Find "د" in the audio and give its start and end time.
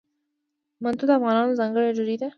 1.07-1.11